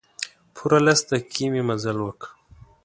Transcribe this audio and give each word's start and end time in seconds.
پوره 0.55 0.79
لس 0.85 0.99
دقیقې 1.09 1.45
مې 1.53 1.61
مزل 1.69 1.97
وکړ. 2.01 2.27